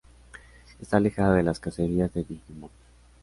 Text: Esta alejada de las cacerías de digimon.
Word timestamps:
Esta 0.81 0.97
alejada 0.97 1.35
de 1.35 1.43
las 1.43 1.59
cacerías 1.59 2.11
de 2.11 2.23
digimon. 2.23 2.71